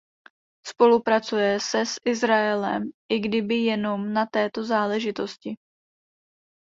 Spolupracuje 0.65 1.59
se 1.59 1.85
s 1.85 1.99
Izraelem, 2.05 2.89
i 3.09 3.19
kdyby 3.19 3.55
jenom 3.55 4.13
na 4.13 4.25
této 4.25 4.63
záležitosti? 4.63 5.55